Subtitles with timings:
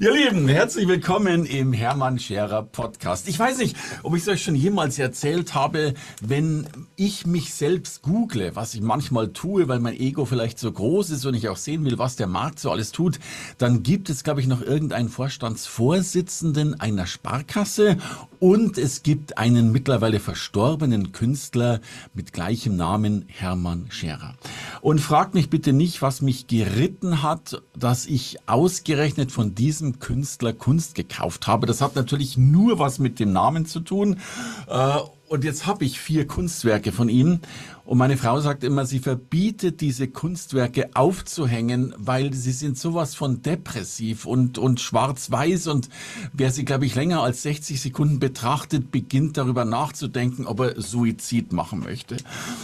[0.00, 3.28] Ihr Lieben, herzlich willkommen im Hermann Scherer Podcast.
[3.28, 6.66] Ich weiß nicht, ob ich es euch schon jemals erzählt habe, wenn
[6.96, 11.24] ich mich selbst google, was ich manchmal tue, weil mein Ego vielleicht so groß ist
[11.26, 13.20] und ich auch sehen will, was der Markt so alles tut,
[13.56, 17.96] dann gibt es, glaube ich, noch irgendeinen Vorstandsvorsitzenden einer Sparkasse
[18.40, 21.80] und es gibt einen mittlerweile verstorbenen Künstler
[22.14, 24.34] mit gleichem Namen Hermann Scherer.
[24.80, 29.98] Und fragt mich bitte nicht, was mich geritten hat, dass ich ausgerechnet von diesem diesem
[29.98, 31.66] Künstler Kunst gekauft habe.
[31.66, 34.18] Das hat natürlich nur was mit dem Namen zu tun.
[34.66, 37.40] Äh, und jetzt habe ich vier Kunstwerke von ihm.
[37.84, 43.42] Und meine Frau sagt immer, sie verbietet diese Kunstwerke aufzuhängen, weil sie sind sowas von
[43.42, 45.66] depressiv und, und schwarz-weiß.
[45.66, 45.88] Und
[46.32, 51.52] wer sie, glaube ich, länger als 60 Sekunden betrachtet, beginnt darüber nachzudenken, ob er Suizid
[51.52, 52.16] machen möchte.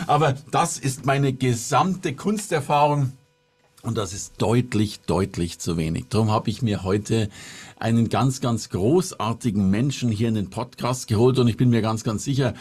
[0.06, 3.12] Aber das ist meine gesamte Kunsterfahrung.
[3.82, 6.06] Und das ist deutlich, deutlich zu wenig.
[6.10, 7.30] Darum habe ich mir heute
[7.78, 12.04] einen ganz, ganz großartigen Menschen hier in den Podcast geholt und ich bin mir ganz,
[12.04, 12.52] ganz sicher,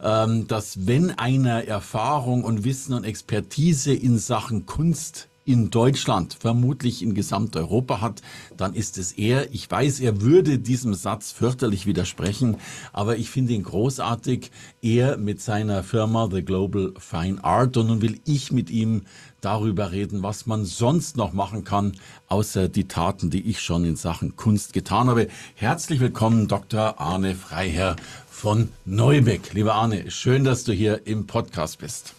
[0.00, 7.02] ähm, dass wenn einer Erfahrung und Wissen und Expertise in Sachen Kunst in Deutschland, vermutlich
[7.02, 8.20] in Gesamteuropa hat,
[8.58, 9.54] dann ist es er.
[9.54, 12.58] Ich weiß, er würde diesem Satz fürchterlich widersprechen,
[12.92, 14.50] aber ich finde ihn großartig.
[14.82, 19.06] Er mit seiner Firma The Global Fine Art und nun will ich mit ihm
[19.40, 21.92] darüber reden, was man sonst noch machen kann,
[22.28, 25.28] außer die Taten, die ich schon in Sachen Kunst getan habe.
[25.54, 27.00] Herzlich willkommen, Dr.
[27.00, 27.96] Arne Freiherr
[28.28, 29.54] von Neubeck.
[29.54, 32.17] Lieber Arne, schön, dass du hier im Podcast bist.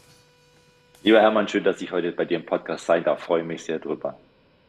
[1.01, 3.21] Lieber Hermann, schön, dass ich heute bei dir im Podcast sein darf.
[3.21, 4.17] Freue mich sehr drüber.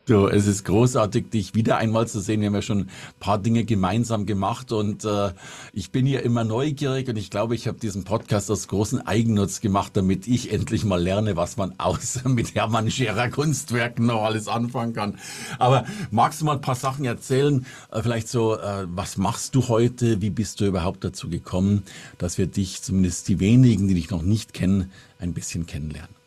[0.07, 2.41] Du, es ist großartig, dich wieder einmal zu sehen.
[2.41, 5.31] Wir haben ja schon ein paar Dinge gemeinsam gemacht und äh,
[5.73, 9.61] ich bin ja immer neugierig und ich glaube, ich habe diesen Podcast aus großen Eigennutz
[9.61, 14.49] gemacht, damit ich endlich mal lerne, was man außer mit Hermann Scherer Kunstwerken noch alles
[14.49, 15.19] anfangen kann.
[15.59, 17.67] Aber magst du mal ein paar Sachen erzählen?
[17.93, 20.23] Äh, vielleicht so, äh, was machst du heute?
[20.23, 21.85] Wie bist du überhaupt dazu gekommen,
[22.19, 26.20] dass wir dich, zumindest die wenigen, die dich noch nicht kennen, ein bisschen kennenlernen?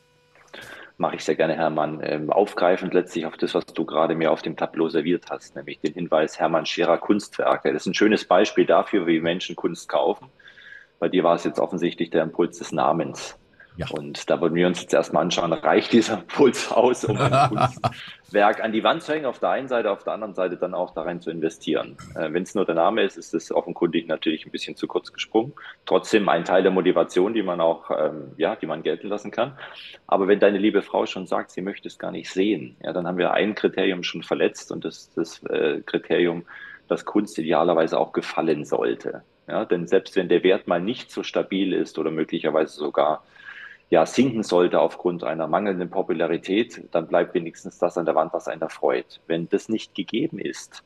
[0.98, 4.42] Mache ich sehr gerne, Hermann, ähm, aufgreifend letztlich auf das, was du gerade mir auf
[4.42, 7.74] dem Tableau serviert hast, nämlich den Hinweis Hermann Scherer Kunstwerke.
[7.74, 10.30] Das ist ein schönes Beispiel dafür, wie Menschen Kunst kaufen.
[11.00, 13.38] Bei dir war es jetzt offensichtlich der Impuls des Namens.
[13.76, 13.88] Ja.
[13.92, 17.50] Und da würden wir uns jetzt erstmal anschauen, reicht dieser Puls aus, um ein
[18.34, 20.74] Kunstwerk an die Wand zu hängen, auf der einen Seite, auf der anderen Seite dann
[20.74, 21.98] auch da rein zu investieren.
[22.16, 25.12] Äh, Wenn es nur der Name ist, ist es offenkundig natürlich ein bisschen zu kurz
[25.12, 25.54] gesprungen.
[25.86, 29.58] Trotzdem ein Teil der Motivation, die man auch, ähm, ja, die man gelten lassen kann.
[30.08, 33.08] Aber wenn deine liebe Frau schon sagt, sie möchte es gar nicht sehen, ja, dann
[33.08, 36.46] haben wir ein Kriterium schon verletzt und das, das äh, Kriterium,
[36.88, 39.24] dass Kunst idealerweise auch gefallen sollte.
[39.48, 43.24] Ja, denn selbst wenn der Wert mal nicht so stabil ist oder möglicherweise sogar
[43.90, 48.48] ja, sinken sollte aufgrund einer mangelnden Popularität, dann bleibt wenigstens das an der Wand, was
[48.48, 49.20] einen erfreut.
[49.28, 50.84] Wenn das nicht gegeben ist,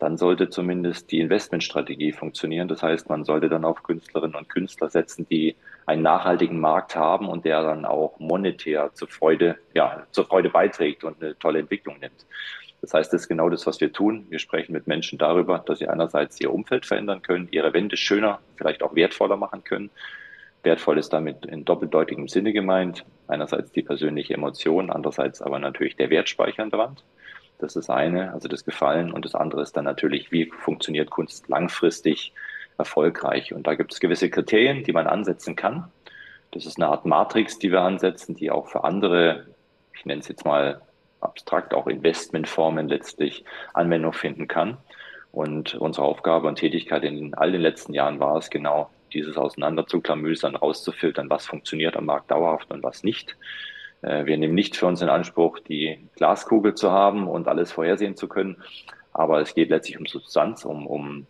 [0.00, 2.68] dann sollte zumindest die Investmentstrategie funktionieren.
[2.68, 7.28] Das heißt, man sollte dann auf Künstlerinnen und Künstler setzen, die einen nachhaltigen Markt haben
[7.28, 11.98] und der dann auch monetär zur Freude, ja, zur Freude beiträgt und eine tolle Entwicklung
[12.00, 12.26] nimmt.
[12.80, 14.26] Das heißt, das ist genau das, was wir tun.
[14.30, 18.40] Wir sprechen mit Menschen darüber, dass sie einerseits ihr Umfeld verändern können, ihre Wände schöner,
[18.56, 19.90] vielleicht auch wertvoller machen können,
[20.62, 23.04] Wertvoll ist damit in doppeldeutigem Sinne gemeint.
[23.28, 27.04] Einerseits die persönliche Emotion, andererseits aber natürlich der Wertspeicher an der Wand.
[27.58, 29.12] Das ist eine, also das Gefallen.
[29.12, 32.32] Und das andere ist dann natürlich, wie funktioniert Kunst langfristig
[32.78, 33.54] erfolgreich.
[33.54, 35.90] Und da gibt es gewisse Kriterien, die man ansetzen kann.
[36.50, 39.46] Das ist eine Art Matrix, die wir ansetzen, die auch für andere,
[39.94, 40.80] ich nenne es jetzt mal
[41.20, 43.44] abstrakt, auch Investmentformen letztlich
[43.74, 44.78] Anwendung finden kann.
[45.32, 50.56] Und unsere Aufgabe und Tätigkeit in all den letzten Jahren war es genau, dieses auseinanderzuklamüsern,
[50.56, 53.36] rauszufiltern, was funktioniert am Markt dauerhaft und was nicht.
[54.02, 58.16] Äh, wir nehmen nicht für uns in Anspruch, die Glaskugel zu haben und alles vorhersehen
[58.16, 58.56] zu können,
[59.12, 61.26] aber es geht letztlich um Substanz, um, um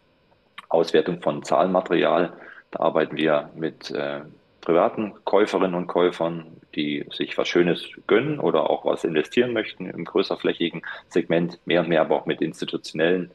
[0.68, 2.32] Auswertung von Zahlenmaterial.
[2.70, 4.20] Da arbeiten wir mit äh,
[4.60, 10.04] privaten Käuferinnen und Käufern, die sich was Schönes gönnen oder auch was investieren möchten im
[10.04, 13.30] größerflächigen Segment, mehr und mehr aber auch mit institutionellen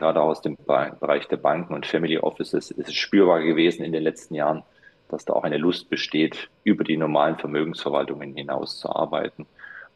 [0.00, 4.02] gerade aus dem Bereich der Banken und Family Offices ist es spürbar gewesen in den
[4.02, 4.62] letzten Jahren,
[5.08, 9.46] dass da auch eine Lust besteht, über die normalen Vermögensverwaltungen hinaus zu arbeiten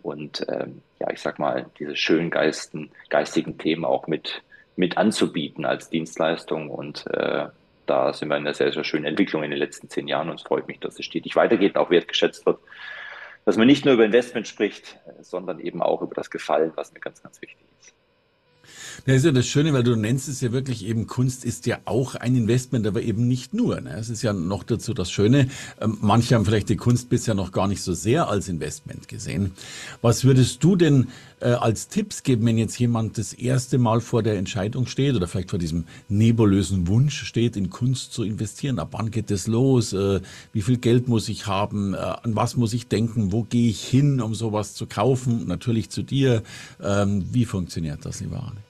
[0.03, 4.43] und ähm, ja, ich sag mal, diese schönen Geisten, geistigen Themen auch mit,
[4.77, 7.47] mit anzubieten als Dienstleistung und äh,
[7.87, 10.41] da sind wir in einer sehr, sehr schönen Entwicklung in den letzten zehn Jahren und
[10.41, 12.59] es freut mich, dass es stetig weitergeht auch wertgeschätzt wird.
[13.47, 17.01] dass man nicht nur über Investment spricht, sondern eben auch über das Gefallen, was mir
[17.01, 17.95] ganz, ganz wichtig ist.
[19.07, 21.79] Das ist ja das Schöne, weil du nennst es ja wirklich eben, Kunst ist ja
[21.85, 23.81] auch ein Investment, aber eben nicht nur.
[23.81, 23.97] Ne?
[23.99, 25.49] Es ist ja noch dazu das Schöne,
[25.81, 29.53] ähm, manche haben vielleicht die Kunst bisher noch gar nicht so sehr als Investment gesehen.
[30.03, 31.09] Was würdest du denn
[31.41, 35.29] äh, als Tipps geben, wenn jetzt jemand das erste Mal vor der Entscheidung steht oder
[35.29, 38.79] vielleicht vor diesem nebulösen Wunsch steht, in Kunst zu investieren?
[38.79, 39.93] Ab wann geht es los?
[39.93, 40.21] Äh,
[40.53, 41.95] wie viel Geld muss ich haben?
[41.95, 43.33] Äh, an was muss ich denken?
[43.33, 45.47] Wo gehe ich hin, um sowas zu kaufen?
[45.47, 46.43] Natürlich zu dir.
[46.83, 48.64] Ähm, wie funktioniert das, lieber Arne?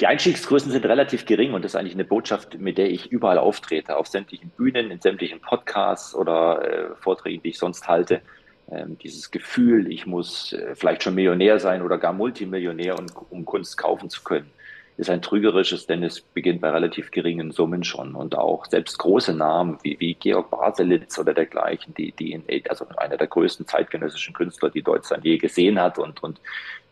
[0.00, 3.38] Die Einstiegsgrößen sind relativ gering und das ist eigentlich eine Botschaft, mit der ich überall
[3.38, 8.22] auftrete, auf sämtlichen Bühnen, in sämtlichen Podcasts oder äh, Vorträgen, die ich sonst halte.
[8.70, 13.44] Ähm, dieses Gefühl, ich muss äh, vielleicht schon Millionär sein oder gar Multimillionär, um, um
[13.44, 14.52] Kunst kaufen zu können,
[14.98, 18.14] ist ein trügerisches, denn es beginnt bei relativ geringen Summen schon.
[18.14, 22.86] Und auch selbst große Namen wie, wie Georg Baselitz oder dergleichen, die, die in, also
[22.98, 26.40] einer der größten zeitgenössischen Künstler, die Deutschland je gesehen hat und, und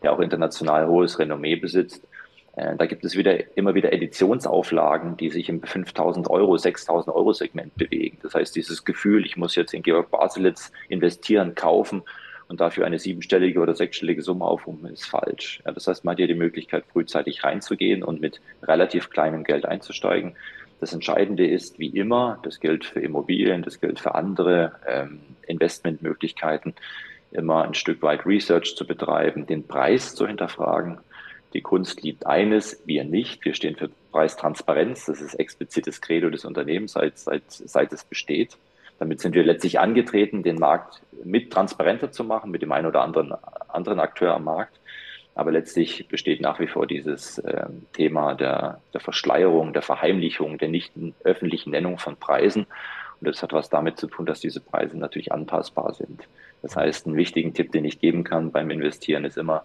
[0.01, 2.05] der auch international hohes Renommee besitzt,
[2.57, 7.75] da gibt es wieder immer wieder Editionsauflagen, die sich im 5000 Euro, 6000 Euro Segment
[7.75, 8.17] bewegen.
[8.23, 12.01] Das heißt, dieses Gefühl, ich muss jetzt in Georg Baselitz investieren, kaufen
[12.47, 15.61] und dafür eine siebenstellige oder sechsstellige Summe aufrufen, ist falsch.
[15.65, 19.65] Ja, das heißt, man hat hier die Möglichkeit, frühzeitig reinzugehen und mit relativ kleinem Geld
[19.65, 20.35] einzusteigen.
[20.79, 26.73] Das Entscheidende ist, wie immer, das gilt für Immobilien, das gilt für andere ähm, Investmentmöglichkeiten,
[27.31, 30.99] immer ein Stück weit Research zu betreiben, den Preis zu hinterfragen,
[31.57, 33.43] die Kunst liebt eines, wir nicht.
[33.43, 35.07] Wir stehen für Preistransparenz.
[35.07, 38.57] Das ist explizites Credo des Unternehmens, seit, seit, seit es besteht.
[38.99, 43.01] Damit sind wir letztlich angetreten, den Markt mit transparenter zu machen, mit dem einen oder
[43.01, 43.33] anderen,
[43.67, 44.79] anderen Akteur am Markt.
[45.33, 50.67] Aber letztlich besteht nach wie vor dieses äh, Thema der, der Verschleierung, der Verheimlichung, der
[50.67, 50.93] nicht
[51.23, 52.67] öffentlichen Nennung von Preisen.
[53.19, 56.21] Und das hat was damit zu tun, dass diese Preise natürlich anpassbar sind.
[56.61, 59.63] Das heißt, einen wichtigen Tipp, den ich geben kann beim Investieren, ist immer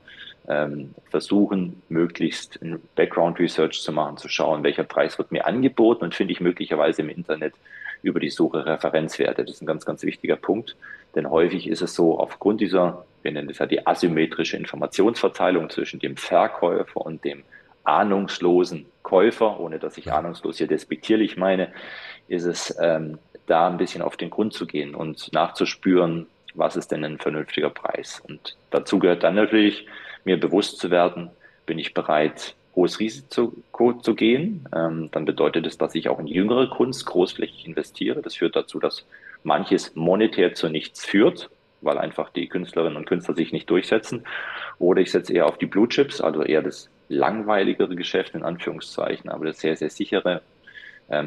[0.48, 6.04] ähm, versuchen, möglichst ein Background Research zu machen, zu schauen, welcher Preis wird mir angeboten
[6.04, 7.54] und finde ich möglicherweise im Internet
[8.02, 9.44] über die Suche Referenzwerte.
[9.44, 10.76] Das ist ein ganz, ganz wichtiger Punkt,
[11.14, 16.00] denn häufig ist es so, aufgrund dieser, wir nennen das ja die asymmetrische Informationsverteilung zwischen
[16.00, 17.44] dem Verkäufer und dem
[17.84, 21.72] ahnungslosen Käufer, ohne dass ich ahnungslos hier despektierlich meine,
[22.28, 26.92] ist es ähm, da ein bisschen auf den Grund zu gehen und nachzuspüren, was ist
[26.92, 28.22] denn ein vernünftiger Preis.
[28.26, 29.86] Und dazu gehört dann natürlich,
[30.24, 31.30] mir bewusst zu werden,
[31.66, 34.66] bin ich bereit, hohes Risiko zu gehen.
[34.74, 38.22] Ähm, dann bedeutet es, dass ich auch in jüngere Kunst großflächig investiere.
[38.22, 39.04] Das führt dazu, dass
[39.44, 44.24] manches monetär zu nichts führt, weil einfach die Künstlerinnen und Künstler sich nicht durchsetzen.
[44.78, 49.28] Oder ich setze eher auf die Blue Chips, also eher das langweiligere Geschäft in Anführungszeichen,
[49.30, 50.40] aber das sehr, sehr sichere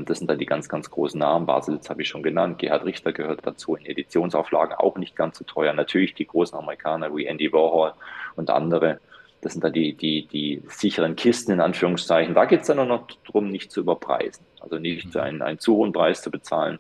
[0.06, 1.46] das sind dann die ganz, ganz großen Namen.
[1.46, 2.58] Baselitz habe ich schon genannt.
[2.58, 3.76] Gerhard Richter gehört dazu.
[3.76, 5.74] In Editionsauflagen auch nicht ganz so teuer.
[5.74, 7.94] Natürlich die großen Amerikaner wie Andy Warhol
[8.36, 9.00] und andere.
[9.42, 12.34] Das sind dann die, die, die sicheren Kisten in Anführungszeichen.
[12.34, 14.44] Da geht es dann noch darum, nicht zu überpreisen.
[14.60, 15.22] Also nicht mhm.
[15.22, 16.80] einen, einen zu hohen Preis zu bezahlen,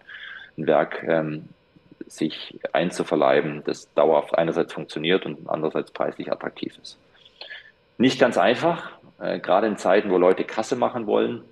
[0.57, 1.49] ein Werk ähm,
[2.07, 6.97] sich einzuverleiben, das dauerhaft einerseits funktioniert und andererseits preislich attraktiv ist.
[7.99, 11.43] Nicht ganz einfach, äh, gerade in Zeiten, wo Leute Kasse machen wollen,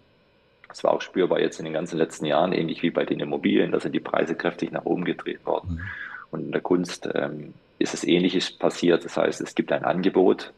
[0.74, 3.72] das war auch spürbar jetzt in den ganzen letzten Jahren, ähnlich wie bei den Immobilien,
[3.72, 5.76] da sind die Preise kräftig nach oben gedreht worden.
[5.76, 5.82] Mhm.
[6.32, 9.06] Und in der Kunst ähm, ist es Ähnliches passiert.
[9.06, 10.52] Das heißt, es gibt ein Angebot,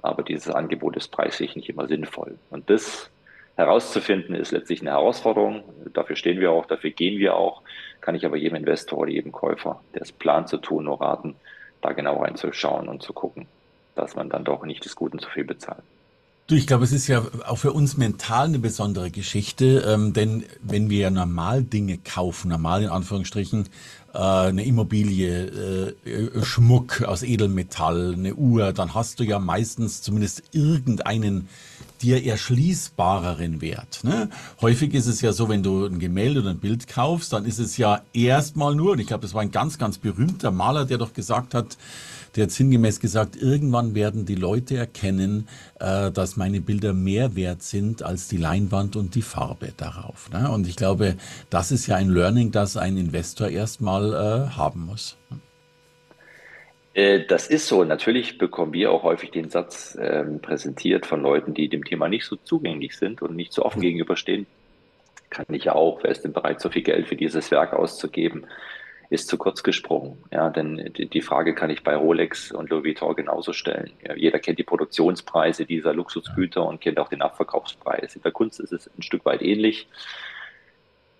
[0.00, 2.38] aber dieses Angebot ist preislich nicht immer sinnvoll.
[2.48, 3.10] Und das
[3.56, 5.64] herauszufinden ist letztlich eine Herausforderung.
[5.92, 7.60] Dafür stehen wir auch, dafür gehen wir auch.
[8.00, 11.36] Kann ich aber jedem Investor oder jedem Käufer, der es plant zu tun, nur raten,
[11.82, 13.48] da genau reinzuschauen und zu gucken,
[13.96, 15.82] dass man dann doch nicht des Guten zu viel bezahlt.
[16.48, 20.44] Du, ich glaube, es ist ja auch für uns mental eine besondere Geschichte, ähm, denn
[20.60, 23.68] wenn wir normal Dinge kaufen, normal in Anführungsstrichen,
[24.12, 30.02] äh, eine Immobilie, äh, äh, Schmuck aus Edelmetall, eine Uhr, dann hast du ja meistens
[30.02, 31.48] zumindest irgendeinen
[32.02, 34.00] dir erschließbareren Wert.
[34.02, 34.28] Ne?
[34.60, 37.60] Häufig ist es ja so, wenn du ein Gemälde oder ein Bild kaufst, dann ist
[37.60, 40.98] es ja erstmal nur, und ich glaube, das war ein ganz, ganz berühmter Maler, der
[40.98, 41.78] doch gesagt hat,
[42.36, 45.48] der hat sinngemäß gesagt, irgendwann werden die Leute erkennen,
[45.80, 50.30] äh, dass meine Bilder mehr wert sind als die Leinwand und die Farbe darauf.
[50.30, 50.50] Ne?
[50.50, 51.16] Und ich glaube,
[51.50, 55.16] das ist ja ein Learning, das ein Investor erstmal äh, haben muss.
[56.94, 57.84] Äh, das ist so.
[57.84, 62.26] Natürlich bekommen wir auch häufig den Satz ähm, präsentiert von Leuten, die dem Thema nicht
[62.26, 64.46] so zugänglich sind und nicht so offen gegenüberstehen.
[65.30, 66.02] Kann ich ja auch.
[66.02, 68.46] Wer ist denn bereit, so viel Geld für dieses Werk auszugeben?
[69.12, 70.16] Ist zu kurz gesprungen.
[70.30, 73.90] Ja, denn die Frage kann ich bei Rolex und Louis Vuitton genauso stellen.
[74.02, 78.16] Ja, jeder kennt die Produktionspreise dieser Luxusgüter und kennt auch den Abverkaufspreis.
[78.16, 79.86] In der Kunst ist es ein Stück weit ähnlich.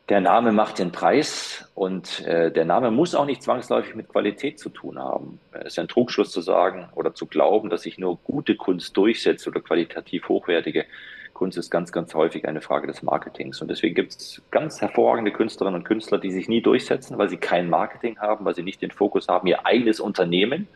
[0.08, 4.58] Der Name macht den Preis und äh, der Name muss auch nicht zwangsläufig mit Qualität
[4.58, 5.38] zu tun haben.
[5.52, 9.46] Es ist ein Trugschluss zu sagen oder zu glauben, dass sich nur gute Kunst durchsetzt
[9.46, 10.86] oder qualitativ hochwertige.
[11.34, 13.60] Kunst ist ganz, ganz häufig eine Frage des Marketings.
[13.60, 17.36] Und deswegen gibt es ganz hervorragende Künstlerinnen und Künstler, die sich nie durchsetzen, weil sie
[17.36, 20.68] kein Marketing haben, weil sie nicht den Fokus haben, ihr eigenes Unternehmen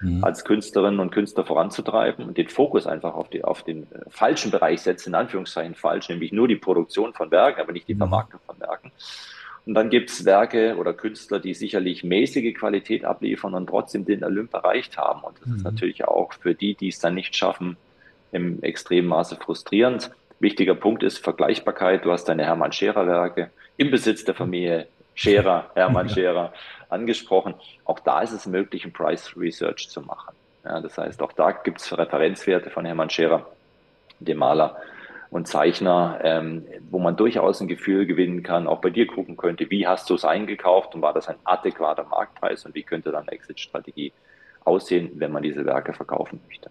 [0.00, 0.24] mhm.
[0.24, 4.50] als Künstlerinnen und Künstler voranzutreiben und den Fokus einfach auf, die, auf den äh, falschen
[4.50, 7.98] Bereich setzen, in Anführungszeichen falsch, nämlich nur die Produktion von Werken, aber nicht die mhm.
[7.98, 8.92] Vermarktung von Werken.
[9.66, 14.22] Und dann gibt es Werke oder Künstler, die sicherlich mäßige Qualität abliefern und trotzdem den
[14.22, 15.22] Olymp erreicht haben.
[15.22, 15.56] Und das mhm.
[15.56, 17.78] ist natürlich auch für die, die es dann nicht schaffen,
[18.34, 20.10] im extremen Maße frustrierend.
[20.40, 22.04] Wichtiger Punkt ist Vergleichbarkeit.
[22.04, 26.52] Du hast deine Hermann Scherer Werke im Besitz der Familie Scherer, Hermann Scherer
[26.88, 27.54] angesprochen.
[27.84, 30.34] Auch da ist es möglich, ein Price Research zu machen.
[30.64, 33.46] Ja, das heißt, auch da gibt es Referenzwerte von Hermann Scherer,
[34.18, 34.76] dem Maler
[35.30, 39.70] und Zeichner, ähm, wo man durchaus ein Gefühl gewinnen kann, auch bei dir gucken könnte,
[39.70, 43.28] wie hast du es eingekauft und war das ein adäquater Marktpreis und wie könnte dann
[43.28, 44.12] Exit-Strategie
[44.64, 46.70] aussehen, wenn man diese Werke verkaufen möchte.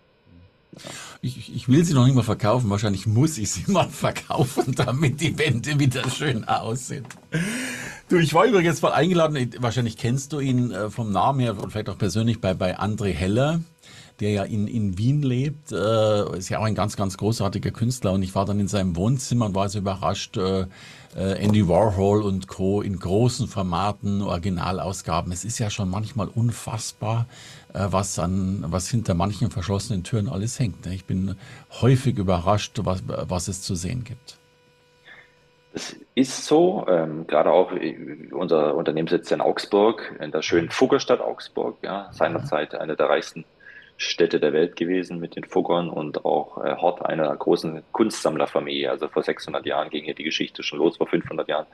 [1.22, 2.70] Ich, ich, will sie noch nicht mal verkaufen.
[2.70, 7.06] Wahrscheinlich muss ich sie mal verkaufen, damit die Wände wieder schön aussehen.
[8.10, 11.72] Du, ich war übrigens mal eingeladen, wahrscheinlich kennst du ihn äh, vom Namen her und
[11.72, 13.62] vielleicht auch persönlich bei, bei André Heller,
[14.20, 15.72] der ja in, in Wien lebt.
[15.72, 18.96] Äh, ist ja auch ein ganz, ganz großartiger Künstler und ich war dann in seinem
[18.96, 20.68] Wohnzimmer und war so überrascht, äh,
[21.16, 22.82] äh, Andy Warhol und Co.
[22.82, 25.32] in großen Formaten, Originalausgaben.
[25.32, 27.28] Es ist ja schon manchmal unfassbar,
[27.74, 30.86] äh, was an, was hinter manchen verschlossenen Türen alles hängt.
[30.86, 30.94] Ne?
[30.94, 31.36] Ich bin
[31.82, 34.38] häufig überrascht, was, was es zu sehen gibt.
[35.76, 37.98] Es ist so, ähm, gerade auch äh,
[38.32, 43.44] unser Unternehmen sitzt in Augsburg, in der schönen Fuggerstadt Augsburg, ja, seinerzeit eine der reichsten
[44.04, 48.90] Städte der Welt gewesen mit den Fuggern und auch äh, Hort einer großen Kunstsammlerfamilie.
[48.90, 51.66] Also vor 600 Jahren ging hier die Geschichte schon los, vor 500 Jahren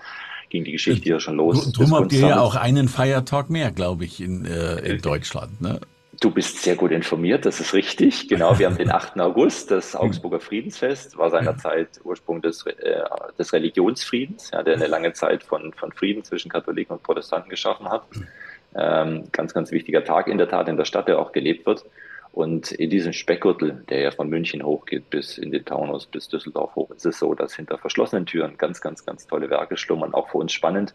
[0.49, 1.71] ging die Geschichte hier schon los.
[1.71, 5.61] Drum habt ihr ja auch einen Feiertag mehr, glaube ich, in, äh, in Deutschland.
[5.61, 5.79] Ne?
[6.19, 8.27] Du bist sehr gut informiert, das ist richtig.
[8.27, 9.19] Genau, wir haben den 8.
[9.21, 13.03] August, das Augsburger Friedensfest, war seinerzeit Ursprung des, äh,
[13.37, 17.87] des Religionsfriedens, ja, der eine lange Zeit von, von Frieden zwischen Katholiken und Protestanten geschaffen
[17.87, 18.03] hat.
[18.75, 21.85] Ähm, ganz, ganz wichtiger Tag in der Tat in der Stadt, der auch gelebt wird.
[22.31, 26.75] Und in diesem Speckgürtel, der ja von München hochgeht bis in den Taunus, bis Düsseldorf
[26.75, 30.29] hoch, ist es so, dass hinter verschlossenen Türen ganz, ganz, ganz tolle Werke schlummern, auch
[30.29, 30.93] für uns spannend.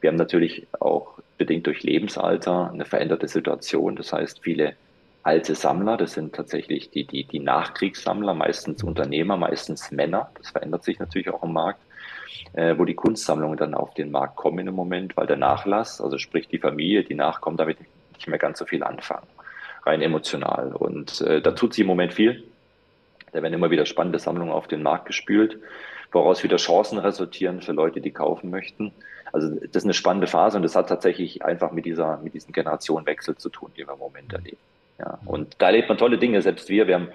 [0.00, 3.96] Wir haben natürlich auch bedingt durch Lebensalter eine veränderte Situation.
[3.96, 4.74] Das heißt, viele
[5.22, 10.30] alte Sammler, das sind tatsächlich die, die, die Nachkriegssammler, meistens Unternehmer, meistens Männer.
[10.36, 11.80] Das verändert sich natürlich auch im Markt,
[12.52, 16.18] äh, wo die Kunstsammlungen dann auf den Markt kommen im Moment, weil der Nachlass, also
[16.18, 17.78] sprich die Familie, die nachkommt, damit
[18.14, 19.26] nicht mehr ganz so viel anfangen,
[19.84, 20.72] rein emotional.
[20.74, 22.44] Und äh, da tut sich im Moment viel.
[23.32, 25.58] Da werden immer wieder spannende Sammlungen auf den Markt gespült,
[26.12, 28.92] woraus wieder Chancen resultieren für Leute, die kaufen möchten.
[29.32, 32.52] Also das ist eine spannende Phase und das hat tatsächlich einfach mit dieser, mit diesem
[32.52, 34.58] Generationenwechsel zu tun, den wir im Moment erleben.
[35.00, 36.86] Ja, und da erlebt man tolle Dinge, selbst wir.
[36.86, 37.08] Wir haben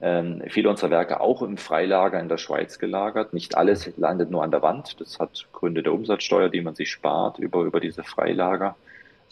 [0.00, 3.32] ähm, viele unserer Werke auch im Freilager in der Schweiz gelagert.
[3.32, 5.00] Nicht alles landet nur an der Wand.
[5.00, 8.74] Das hat Gründe der Umsatzsteuer, die man sich spart über, über diese Freilager.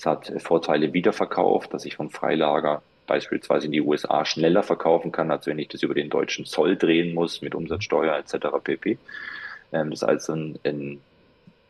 [0.02, 5.30] Es hat Vorteile Wiederverkauf, dass ich vom Freilager beispielsweise in die USA schneller verkaufen kann,
[5.30, 8.48] als wenn ich das über den deutschen Zoll drehen muss mit Umsatzsteuer etc.
[8.64, 8.98] pp.
[9.72, 11.00] Ähm, das ist also ein, ein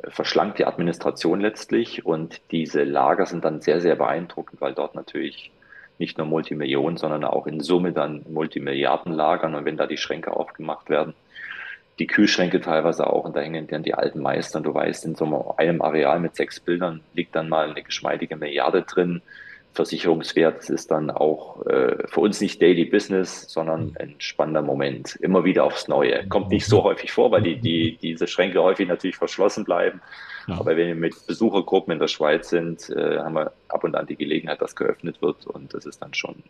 [0.08, 5.50] verschlankt die Administration letztlich und diese Lager sind dann sehr, sehr beeindruckend, weil dort natürlich
[5.98, 10.34] nicht nur Multimillionen, sondern auch in Summe dann Multimilliarden lagern und wenn da die Schränke
[10.34, 11.12] aufgemacht werden,
[11.98, 15.14] die Kühlschränke teilweise auch und da hängen dann die alten Meister und du weißt, in
[15.14, 19.22] so einem Areal mit sechs Bildern liegt dann mal eine geschmeidige Milliarde drin
[19.74, 23.96] Versicherungswert ist dann auch äh, für uns nicht Daily Business, sondern mhm.
[23.98, 25.16] ein spannender Moment.
[25.16, 26.26] Immer wieder aufs Neue.
[26.28, 30.02] Kommt nicht so häufig vor, weil die, die, diese Schränke häufig natürlich verschlossen bleiben.
[30.46, 30.58] Ja.
[30.58, 34.06] Aber wenn wir mit Besuchergruppen in der Schweiz sind, äh, haben wir ab und an
[34.06, 35.46] die Gelegenheit, dass geöffnet wird.
[35.46, 36.42] Und das ist dann schon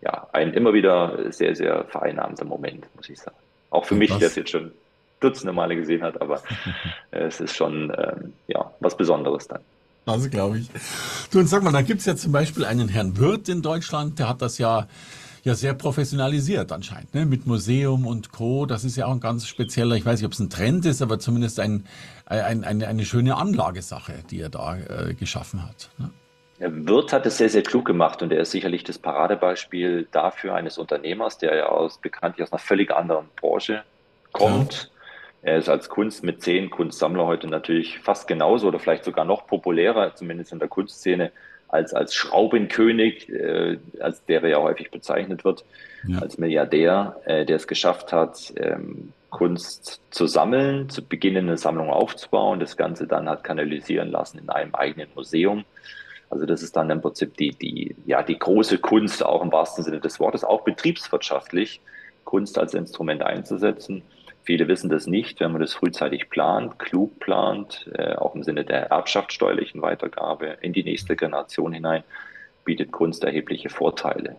[0.00, 3.36] ja, ein immer wieder sehr, sehr vereinnahmender Moment, muss ich sagen.
[3.70, 4.72] Auch für mich, der es jetzt schon
[5.20, 6.42] dutzende Male gesehen hat, aber
[7.10, 9.60] äh, es ist schon ähm, ja, was Besonderes dann.
[10.06, 10.68] Das glaube ich.
[11.30, 14.18] Du, und sag mal, da gibt es ja zum Beispiel einen Herrn Wirth in Deutschland,
[14.18, 14.88] der hat das ja,
[15.44, 17.26] ja sehr professionalisiert anscheinend, ne?
[17.26, 18.66] mit Museum und Co.
[18.66, 21.02] Das ist ja auch ein ganz spezieller, ich weiß nicht, ob es ein Trend ist,
[21.02, 21.84] aber zumindest ein,
[22.26, 25.90] ein, eine, eine schöne Anlagesache, die er da äh, geschaffen hat.
[25.98, 26.10] Ne?
[26.60, 30.78] Wirth hat es sehr, sehr klug gemacht und er ist sicherlich das Paradebeispiel dafür eines
[30.78, 33.82] Unternehmers, der ja aus, bekanntlich aus einer völlig anderen Branche
[34.32, 34.90] kommt.
[34.92, 35.00] Ja
[35.42, 39.46] er ist als Kunst mit zehn Kunstsammler heute natürlich fast genauso oder vielleicht sogar noch
[39.46, 41.32] populärer, zumindest in der Kunstszene,
[41.68, 45.64] als, als Schraubenkönig, äh, als der er ja häufig bezeichnet wird,
[46.06, 46.18] ja.
[46.18, 51.90] als Milliardär, äh, der es geschafft hat, ähm, Kunst zu sammeln, zu beginnen, eine Sammlung
[51.90, 55.64] aufzubauen, das Ganze dann hat kanalisieren lassen in einem eigenen Museum.
[56.30, 59.82] Also das ist dann im Prinzip die, die, ja, die große Kunst, auch im wahrsten
[59.82, 61.80] Sinne des Wortes, auch betriebswirtschaftlich,
[62.24, 64.02] Kunst als Instrument einzusetzen.
[64.44, 68.64] Viele wissen das nicht, wenn man das frühzeitig plant, klug plant, äh, auch im Sinne
[68.64, 72.04] der erbschaftssteuerlichen Weitergabe in die nächste Generation hinein,
[72.64, 74.36] bietet Kunst erhebliche Vorteile.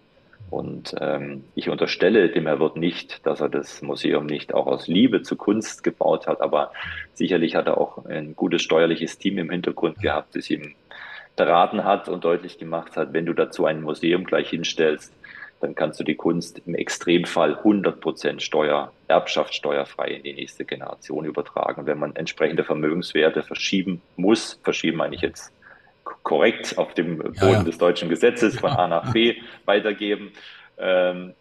[0.50, 4.88] Und ähm, ich unterstelle dem Herr Wirt nicht, dass er das Museum nicht auch aus
[4.88, 6.72] Liebe zu Kunst gebaut hat, aber
[7.14, 10.74] sicherlich hat er auch ein gutes steuerliches Team im Hintergrund gehabt, das ihm
[11.46, 15.12] beraten hat und deutlich gemacht hat, wenn du dazu ein Museum gleich hinstellst,
[15.60, 21.88] dann kannst du die Kunst im Extremfall 100% Steuer, Erbschaftssteuerfrei in die nächste Generation übertragen.
[21.88, 25.52] Wenn man entsprechende Vermögenswerte verschieben muss, verschieben meine ich jetzt
[26.22, 27.64] korrekt auf dem Boden ja, ja.
[27.64, 30.34] des deutschen Gesetzes von A nach B weitergeben,
[30.78, 31.34] ähm,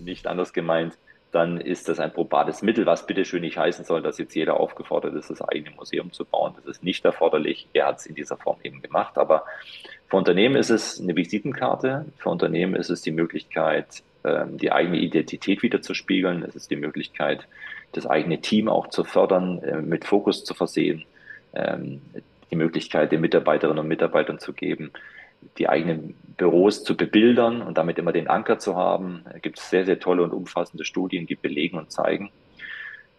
[0.00, 0.96] nicht anders gemeint,
[1.32, 5.14] dann ist das ein probates Mittel, was bitteschön nicht heißen soll, dass jetzt jeder aufgefordert
[5.14, 6.54] ist, das eigene Museum zu bauen.
[6.56, 7.68] Das ist nicht erforderlich.
[7.72, 9.16] Er hat es in dieser Form eben gemacht.
[9.16, 9.44] Aber
[10.08, 12.06] für Unternehmen ist es eine Visitenkarte.
[12.18, 16.42] Für Unternehmen ist es die Möglichkeit, ähm, die eigene Identität wieder zu spiegeln.
[16.42, 17.46] Es ist die Möglichkeit,
[17.92, 21.04] das eigene Team auch zu fördern, äh, mit Fokus zu versehen,
[21.54, 22.02] ähm,
[22.50, 24.90] die Möglichkeit, den Mitarbeiterinnen und Mitarbeitern zu geben,
[25.58, 29.24] die eigenen Büros zu bebildern und damit immer den Anker zu haben.
[29.30, 32.30] Da gibt es sehr, sehr tolle und umfassende Studien, die belegen und zeigen,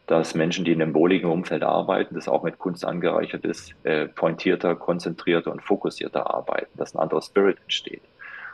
[0.08, 4.08] dass Menschen, die in einem wohligen Umfeld arbeiten, das auch mit Kunst angereichert ist, äh,
[4.08, 8.02] pointierter, konzentrierter und fokussierter arbeiten, dass ein anderer Spirit entsteht.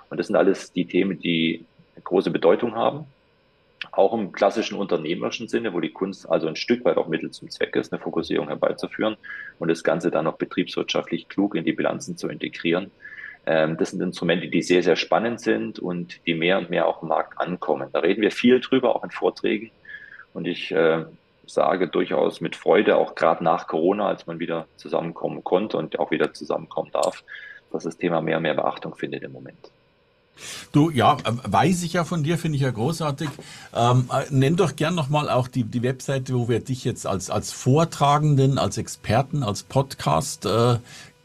[0.09, 1.65] Und das sind alles die Themen, die
[2.03, 3.05] große Bedeutung haben,
[3.91, 7.49] auch im klassischen unternehmerischen Sinne, wo die Kunst also ein Stück weit auch Mittel zum
[7.49, 9.17] Zweck ist, eine Fokussierung herbeizuführen
[9.59, 12.91] und das Ganze dann auch betriebswirtschaftlich klug in die Bilanzen zu integrieren.
[13.47, 17.01] Ähm, das sind Instrumente, die sehr, sehr spannend sind und die mehr und mehr auch
[17.01, 17.87] im Markt ankommen.
[17.93, 19.71] Da reden wir viel drüber, auch in Vorträgen.
[20.33, 21.05] Und ich äh,
[21.45, 26.11] sage durchaus mit Freude, auch gerade nach Corona, als man wieder zusammenkommen konnte und auch
[26.11, 27.23] wieder zusammenkommen darf,
[27.71, 29.71] dass das Thema mehr und mehr Beachtung findet im Moment.
[30.71, 33.29] Du, ja, äh, weiß ich ja von dir, finde ich ja großartig.
[33.73, 37.29] Ähm, äh, nenn doch gern nochmal auch die, die Webseite, wo wir dich jetzt als,
[37.29, 40.77] als Vortragenden, als Experten, als Podcast äh,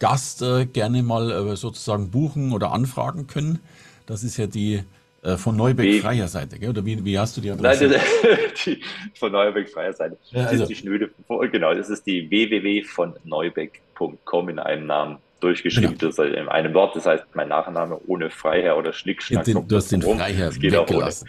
[0.03, 3.61] Gast äh, gerne mal äh, sozusagen buchen oder anfragen können.
[4.07, 4.83] Das ist ja die
[5.23, 6.71] äh, von Neubeck Freier Seite, gell?
[6.71, 7.87] oder wie, wie hast du die Adresse?
[7.87, 8.01] Nein,
[8.67, 8.83] die,
[9.15, 10.17] von Neubeck Freier Seite.
[10.31, 10.55] Ja, also.
[10.55, 11.09] Das ist die schnöde,
[11.53, 16.11] genau, das ist die www.von-neubeck.com in einem Namen durchgeschrieben, genau.
[16.11, 19.45] das in einem Wort, das heißt mein Nachname ohne Freiherr oder Schnickschnack.
[19.45, 20.19] Den, du hast den rum.
[20.19, 21.29] Freiherr das geht weggelassen.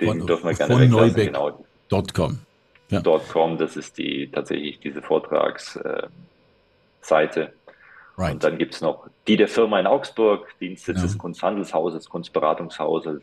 [0.00, 1.64] Den von, dürfen wir gerne von weglassen, genau.
[2.12, 2.40] .com.
[2.88, 3.00] Ja.
[3.00, 6.10] .com, das ist die tatsächlich diese Vortragsseite.
[7.40, 7.50] Äh,
[8.18, 8.34] Right.
[8.34, 11.02] Und dann gibt es noch die der Firma in Augsburg, Dienstsitz ja.
[11.04, 13.22] des Kunsthandelshauses, Kunstberatungshauses.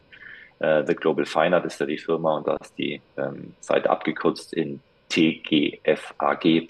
[0.60, 3.90] Äh, The Global Fine Art ist da die Firma und da ist die ähm, Seite
[3.90, 4.80] abgekürzt in
[5.10, 6.62] tgfag.de,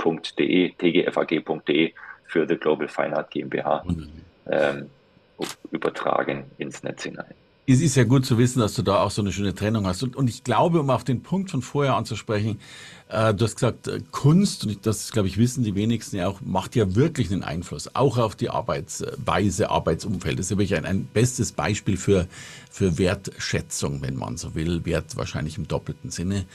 [0.71, 1.93] tgfag.de
[2.25, 3.85] für The Global Fine Art GmbH
[4.49, 4.89] ähm,
[5.71, 7.35] übertragen ins Netz hinein.
[7.67, 10.03] Es ist ja gut zu wissen, dass du da auch so eine schöne Trennung hast.
[10.03, 12.59] Und, und ich glaube, um auf den Punkt von vorher anzusprechen,
[13.15, 16.41] äh, du hast gesagt, äh, Kunst, und das, glaube ich, wissen die wenigsten ja auch,
[16.41, 20.37] macht ja wirklich einen Einfluss, auch auf die Arbeitsweise, Arbeitsumfeld.
[20.37, 22.27] Das ist wirklich ein, ein bestes Beispiel für,
[22.69, 24.85] für Wertschätzung, wenn man so will.
[24.85, 26.45] Wert wahrscheinlich im doppelten Sinne.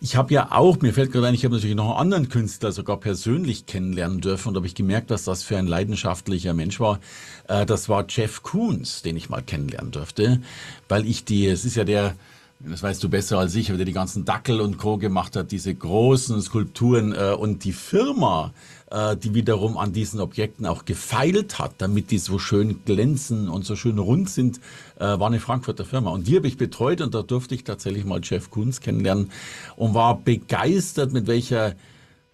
[0.00, 2.72] Ich habe ja auch, mir fällt gerade ein, ich habe natürlich noch einen anderen Künstler
[2.72, 6.98] sogar persönlich kennenlernen dürfen und habe ich gemerkt, dass das für ein leidenschaftlicher Mensch war.
[7.46, 10.40] Äh, das war Jeff Koons, den ich mal kennenlernen durfte,
[10.88, 12.16] weil ich die, es ist ja der,
[12.60, 14.98] das weißt du besser als ich, der die ganzen Dackel und Co.
[14.98, 18.52] gemacht hat, diese großen Skulpturen äh, und die Firma,
[18.90, 23.64] äh, die wiederum an diesen Objekten auch gefeilt hat, damit die so schön glänzen und
[23.64, 24.58] so schön rund sind,
[24.96, 26.10] äh, war eine Frankfurter Firma.
[26.10, 29.30] Und die habe ich betreut und da durfte ich tatsächlich mal Jeff Kunz kennenlernen
[29.76, 31.76] und war begeistert, mit welcher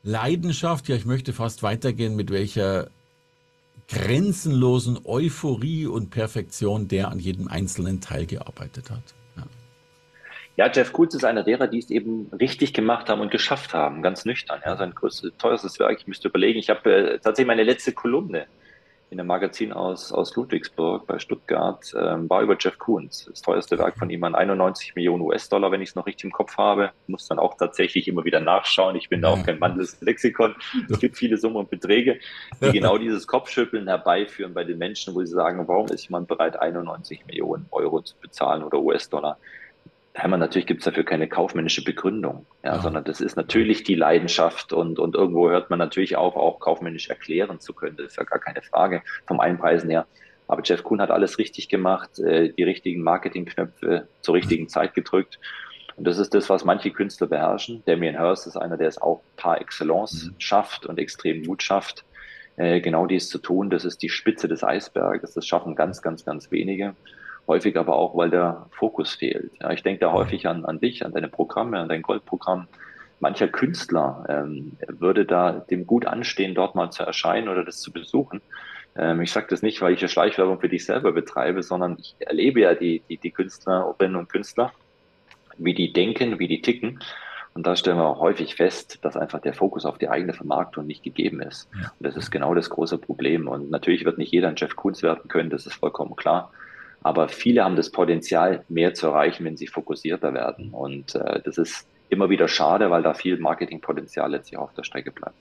[0.05, 2.89] Leidenschaft, ja ich möchte fast weitergehen, mit welcher
[3.89, 9.15] grenzenlosen Euphorie und Perfektion der an jedem einzelnen Teil gearbeitet hat.
[10.57, 14.03] Ja, Jeff Koons ist einer derer, die es eben richtig gemacht haben und geschafft haben,
[14.03, 14.61] ganz nüchtern.
[14.65, 18.47] Ja, sein größtes, teuerstes Werk, ich müsste überlegen, ich habe äh, tatsächlich meine letzte Kolumne
[19.11, 23.27] in einem Magazin aus, aus Ludwigsburg bei Stuttgart, ähm, war über Jeff Koons.
[23.31, 26.33] Das teuerste Werk von ihm an 91 Millionen US-Dollar, wenn ich es noch richtig im
[26.33, 26.91] Kopf habe.
[27.07, 28.97] Muss dann auch tatsächlich immer wieder nachschauen.
[28.97, 30.57] Ich bin da auch kein Mann des Lexikon.
[30.91, 32.19] Es gibt viele Summen und Beträge,
[32.61, 36.61] die genau dieses Kopfschütteln herbeiführen bei den Menschen, wo sie sagen, warum ist jemand bereit,
[36.61, 39.39] 91 Millionen Euro zu bezahlen oder US-Dollar?
[40.15, 43.97] Hermann, natürlich gibt es dafür keine kaufmännische Begründung, ja, ja, sondern das ist natürlich die
[43.97, 47.97] Leidenschaft und, und irgendwo hört man natürlich auch, auch kaufmännisch erklären zu können.
[47.97, 50.07] Das ist ja gar keine Frage vom Einpreisen her.
[50.47, 55.41] Aber Jeff Kuhn hat alles richtig gemacht, äh, die richtigen Marketingknöpfe zur richtigen Zeit gedrückt.
[55.97, 57.83] Und das ist das, was manche Künstler beherrschen.
[57.87, 60.35] Damien Hirst ist einer, der es auch par excellence mhm.
[60.39, 62.05] schafft und extrem Mut schafft,
[62.57, 63.69] äh, genau dies zu tun.
[63.69, 65.35] Das ist die Spitze des Eisberges.
[65.35, 66.95] Das schaffen ganz, ganz, ganz wenige.
[67.47, 69.53] Häufig aber auch, weil der Fokus fehlt.
[69.61, 72.69] Ja, ich denke da häufig an, an dich, an deine Programme, an dein Goldprogramm.
[73.21, 77.93] Mancher Künstler ähm, würde da dem gut anstehen, dort mal zu erscheinen oder das zu
[77.93, 78.41] besuchen.
[78.97, 82.17] Ähm, ich sage das nicht, weil ich eine Schleichwerbung für dich selber betreibe, sondern ich
[82.19, 84.73] erlebe ja die, die, die Künstlerinnen und Künstler,
[85.59, 87.01] wie die denken, wie die ticken.
[87.55, 90.87] Und da stellen wir auch häufig fest, dass einfach der Fokus auf die eigene Vermarktung
[90.87, 91.69] nicht gegeben ist.
[91.73, 91.93] Ja.
[91.99, 93.47] Und das ist genau das große Problem.
[93.47, 96.51] Und natürlich wird nicht jeder ein Jeff Koons werden können, das ist vollkommen klar.
[97.05, 100.71] Aber viele haben das Potenzial, mehr zu erreichen, wenn sie fokussierter werden.
[100.71, 105.13] Und äh, das ist immer wieder schade, weil da viel Marketingpotenzial letztlich auf der Strecke
[105.13, 105.37] bleibt.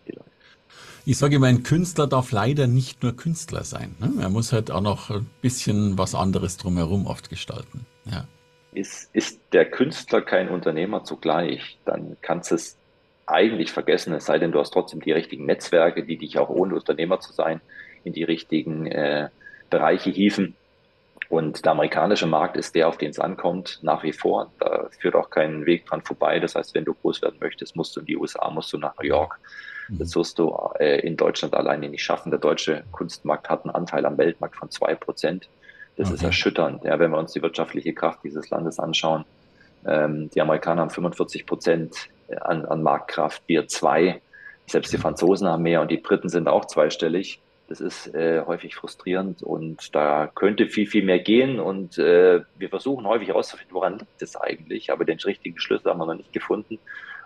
[1.05, 3.95] Ich sage immer, ein Künstler darf leider nicht nur Künstler sein.
[3.99, 4.21] Ne?
[4.21, 7.85] Er muss halt auch noch ein bisschen was anderes drumherum oft gestalten.
[8.05, 8.25] Ja.
[8.73, 12.77] Ist, ist der Künstler kein Unternehmer zugleich, dann kannst du es
[13.25, 16.75] eigentlich vergessen, es sei denn, du hast trotzdem die richtigen Netzwerke, die dich auch ohne
[16.75, 17.61] Unternehmer zu sein
[18.03, 19.29] in die richtigen äh,
[19.69, 20.55] Bereiche hieven.
[21.33, 24.51] Und der amerikanische Markt ist der, auf den es ankommt, nach wie vor.
[24.59, 26.39] Da führt auch kein Weg dran vorbei.
[26.39, 28.95] Das heißt, wenn du groß werden möchtest, musst du in die USA, musst du nach
[28.99, 29.39] New York.
[29.89, 29.97] Mhm.
[29.97, 32.29] Das wirst du äh, in Deutschland alleine nicht schaffen.
[32.29, 35.49] Der deutsche Kunstmarkt hat einen Anteil am Weltmarkt von zwei Prozent.
[35.97, 36.17] Das okay.
[36.17, 39.25] ist erschütternd, ja, wenn wir uns die wirtschaftliche Kraft dieses Landes anschauen.
[39.87, 41.95] Ähm, die Amerikaner haben 45 Prozent
[42.41, 44.21] an, an Marktkraft, wir zwei.
[44.67, 45.01] Selbst die mhm.
[45.01, 47.41] Franzosen haben mehr und die Briten sind auch zweistellig.
[47.73, 51.59] Das ist äh, häufig frustrierend und da könnte viel, viel mehr gehen.
[51.59, 54.91] Und äh, wir versuchen häufig herauszufinden, woran liegt es eigentlich.
[54.91, 56.77] Aber den richtigen Schlüssel haben wir noch nicht gefunden.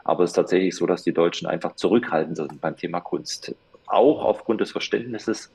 [0.06, 3.56] Aber es ist tatsächlich so, dass die Deutschen einfach zurückhaltend sind beim Thema Kunst.
[3.88, 5.52] Auch aufgrund des Verständnisses,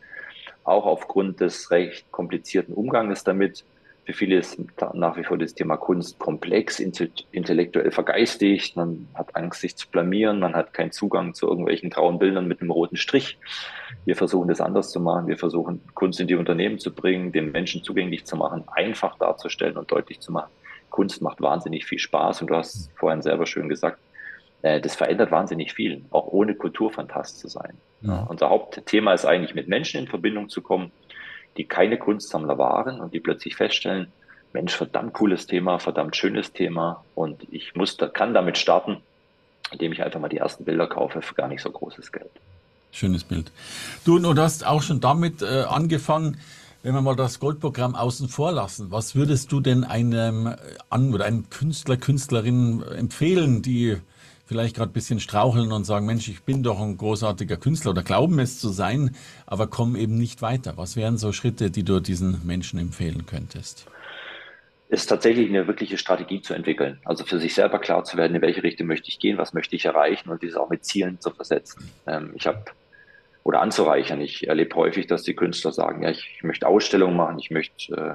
[0.62, 3.64] auch aufgrund des recht komplizierten Umgangs damit.
[4.04, 4.60] Für viele ist
[4.94, 8.76] nach wie vor das Thema Kunst komplex, intellektuell vergeistigt.
[8.76, 10.40] Man hat Angst, sich zu blamieren.
[10.40, 13.38] Man hat keinen Zugang zu irgendwelchen grauen Bildern mit einem roten Strich.
[14.04, 15.28] Wir versuchen das anders zu machen.
[15.28, 19.76] Wir versuchen Kunst in die Unternehmen zu bringen, den Menschen zugänglich zu machen, einfach darzustellen
[19.76, 20.50] und deutlich zu machen.
[20.90, 23.98] Kunst macht wahnsinnig viel Spaß und du hast vorhin selber schön gesagt,
[24.62, 27.76] äh, das verändert wahnsinnig viel, auch ohne Kulturfantast zu sein.
[28.00, 28.26] Ja.
[28.28, 30.90] Unser Hauptthema ist eigentlich mit Menschen in Verbindung zu kommen,
[31.56, 34.12] die keine Kunstsammler waren und die plötzlich feststellen,
[34.52, 38.98] Mensch, verdammt cooles Thema, verdammt schönes Thema und ich muss, kann damit starten,
[39.70, 42.30] indem ich einfach mal die ersten Bilder kaufe für gar nicht so großes Geld.
[42.90, 43.50] Schönes Bild.
[44.04, 46.38] Du, du hast auch schon damit äh, angefangen,
[46.82, 50.56] wenn wir mal das Goldprogramm außen vor lassen, was würdest du denn einem äh,
[50.90, 53.96] an oder einem Künstler, Künstlerin empfehlen, die
[54.52, 58.02] vielleicht gerade ein bisschen straucheln und sagen, Mensch, ich bin doch ein großartiger Künstler oder
[58.02, 60.74] glauben es zu sein, aber kommen eben nicht weiter.
[60.76, 63.86] Was wären so Schritte, die du diesen Menschen empfehlen könntest?
[64.92, 67.00] ist tatsächlich eine wirkliche Strategie zu entwickeln.
[67.06, 69.74] Also für sich selber klar zu werden, in welche Richtung möchte ich gehen, was möchte
[69.74, 71.90] ich erreichen und dieses auch mit Zielen zu versetzen.
[72.06, 72.62] Ähm, ich habe
[73.42, 74.20] oder anzureichern.
[74.20, 77.94] Ich erlebe häufig, dass die Künstler sagen, ja, ich, ich möchte Ausstellungen machen, ich möchte
[77.96, 78.14] äh,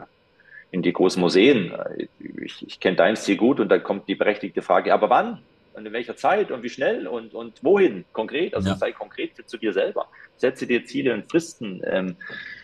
[0.70, 1.74] in die großen Museen.
[2.20, 5.40] Ich, ich kenne dein Ziel gut und dann kommt die berechtigte Frage, aber wann?
[5.78, 8.56] Und in welcher Zeit und wie schnell und, und wohin konkret.
[8.56, 8.76] Also ja.
[8.76, 10.08] sei konkret zu dir selber.
[10.36, 11.82] Setze dir Ziele und Fristen.
[11.86, 12.16] Ähm,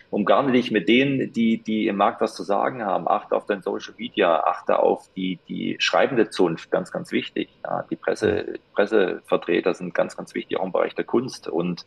[0.09, 3.07] umgarne dich mit denen, die, die im Markt was zu sagen haben.
[3.07, 7.49] Achte auf dein Social Media, achte auf die, die schreibende Zunft, ganz, ganz wichtig.
[7.63, 11.47] Ja, die Presse, Pressevertreter sind ganz, ganz wichtig, auch im Bereich der Kunst.
[11.47, 11.85] Und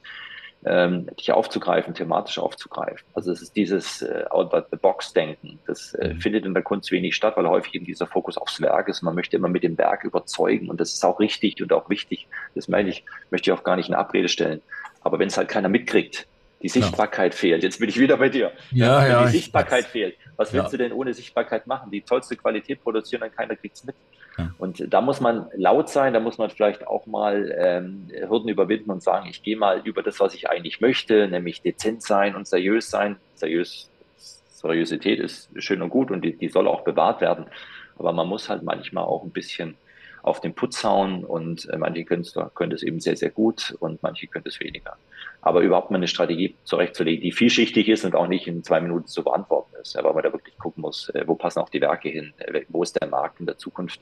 [0.67, 3.07] ähm, dich aufzugreifen, thematisch aufzugreifen.
[3.15, 5.61] Also es ist dieses äh, Out-the-Box-Denken.
[5.67, 6.21] Das äh, mhm.
[6.21, 9.03] findet in der Kunst wenig statt, weil häufig eben dieser Fokus aufs Werk ist.
[9.03, 12.27] Man möchte immer mit dem Werk überzeugen und das ist auch richtig und auch wichtig.
[12.57, 14.61] Das meine ich, möchte ich auch gar nicht in Abrede stellen.
[15.03, 16.27] Aber wenn es halt keiner mitkriegt,
[16.63, 17.39] die Sichtbarkeit ja.
[17.39, 17.63] fehlt.
[17.63, 18.51] Jetzt bin ich wieder bei dir.
[18.73, 19.25] Ja, Wenn ja.
[19.25, 20.17] Die Sichtbarkeit fehlt.
[20.37, 20.71] Was willst ja.
[20.71, 21.91] du denn ohne Sichtbarkeit machen?
[21.91, 23.95] Die tollste Qualität produzieren, dann keiner kriegt es mit.
[24.59, 28.91] Und da muss man laut sein, da muss man vielleicht auch mal ähm, Hürden überwinden
[28.91, 32.47] und sagen, ich gehe mal über das, was ich eigentlich möchte, nämlich dezent sein und
[32.47, 33.17] seriös sein.
[33.35, 37.47] Seriös, Seriosität ist schön und gut und die, die soll auch bewahrt werden.
[37.99, 39.77] Aber man muss halt manchmal auch ein bisschen
[40.23, 44.03] auf den Putz hauen und äh, manche Künstler können das eben sehr, sehr gut und
[44.03, 44.97] manche können das weniger.
[45.47, 49.07] Aber überhaupt mal eine Strategie zurechtzulegen, die vielschichtig ist und auch nicht in zwei Minuten
[49.07, 52.09] zu beantworten ist, weil man da wirklich gucken muss, äh, wo passen auch die Werke
[52.09, 54.01] hin, äh, wo ist der Markt in der Zukunft.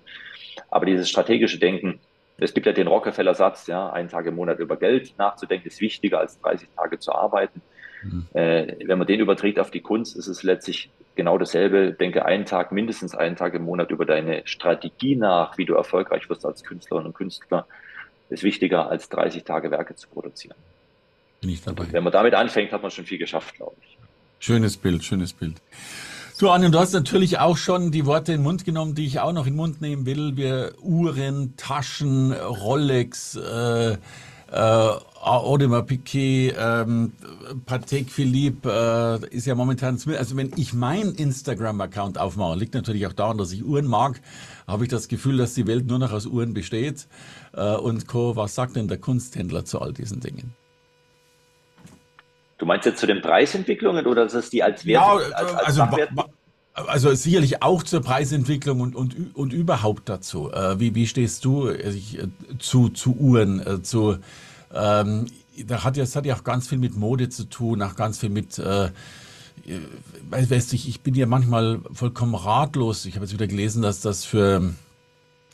[0.71, 2.01] Aber dieses strategische Denken,
[2.39, 6.19] es gibt ja den Rockefeller-Satz, ja, einen Tag im Monat über Geld nachzudenken, ist wichtiger
[6.19, 7.61] als 30 Tage zu arbeiten.
[8.03, 8.27] Mhm.
[8.33, 11.93] Äh, wenn man den überträgt auf die Kunst, ist es letztlich genau dasselbe.
[11.93, 16.31] Denke einen Tag, mindestens einen Tag im Monat über deine Strategie nach, wie du erfolgreich
[16.31, 17.67] wirst als Künstlerin und Künstler,
[18.31, 20.57] ist wichtiger als 30 Tage Werke zu produzieren.
[21.45, 21.85] Bin ich dabei.
[21.85, 23.99] Und wenn man damit anfängt, hat man schon viel geschafft, glaube ich.
[24.39, 25.61] Schönes Bild, schönes Bild.
[26.39, 29.21] Du, Arne, du hast natürlich auch schon die Worte in den Mund genommen, die ich
[29.21, 30.39] auch noch in den Mund nehmen will.
[30.39, 33.97] Wir Uhren, Taschen, Rolex, äh, äh,
[35.21, 37.13] Audemars Piquet, ähm,
[37.67, 43.13] Patek Philippe äh, ist ja momentan, also wenn ich meinen Instagram-Account aufmache, liegt natürlich auch
[43.13, 44.19] daran, dass ich Uhren mag,
[44.67, 47.07] habe ich das Gefühl, dass die Welt nur noch aus Uhren besteht.
[47.53, 50.55] Äh, und Co., was sagt denn der Kunsthändler zu all diesen Dingen?
[52.59, 55.03] Du meinst jetzt zu den Preisentwicklungen oder ist es die als Wert?
[55.03, 56.25] Ja, als, als also,
[56.75, 60.53] also sicherlich auch zur Preisentwicklung und, und, und überhaupt dazu.
[60.53, 61.93] Äh, wie, wie stehst du äh,
[62.59, 64.19] zu, zu Uhren, äh, zu
[64.73, 65.27] ähm,
[65.67, 68.19] da hat ja, das hat ja auch ganz viel mit Mode zu tun, auch ganz
[68.19, 68.89] viel mit äh,
[70.31, 73.07] weißt du, ich, ich bin ja manchmal vollkommen ratlos.
[73.07, 74.75] Ich habe jetzt wieder gelesen, dass das für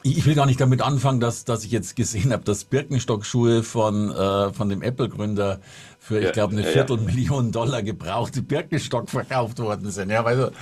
[0.03, 4.11] ich will gar nicht damit anfangen, dass, dass ich jetzt gesehen habe, dass Birkenstock-Schuhe von,
[4.11, 5.61] äh, von dem Apple-Gründer
[5.99, 7.51] für, ja, ich glaube, eine ja, Viertelmillion ja.
[7.51, 10.11] Dollar gebrauchte Birkenstock verkauft worden sind.
[10.11, 10.53] Ja, weil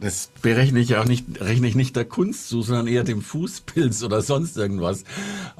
[0.00, 4.02] das berechne ich auch nicht, rechne ich nicht der Kunst zu, sondern eher dem Fußpilz
[4.04, 5.04] oder sonst irgendwas.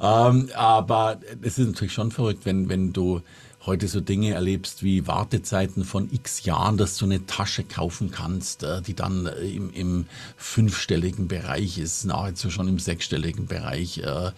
[0.01, 3.21] Ähm, aber es ist natürlich schon verrückt, wenn, wenn du
[3.65, 8.63] heute so Dinge erlebst wie Wartezeiten von x Jahren, dass du eine Tasche kaufen kannst,
[8.63, 13.99] äh, die dann äh, im, im fünfstelligen Bereich ist, nahezu schon im sechsstelligen Bereich.
[13.99, 14.31] Äh,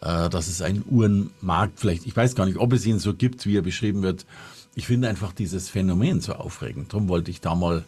[0.00, 3.56] dass es einen Uhrenmarkt vielleicht, ich weiß gar nicht, ob es ihn so gibt, wie
[3.56, 4.26] er beschrieben wird.
[4.74, 6.92] Ich finde einfach dieses Phänomen so aufregend.
[6.92, 7.84] Darum wollte ich da mal